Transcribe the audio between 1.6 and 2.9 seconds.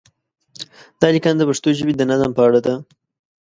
ژبې د نظم په اړه ده.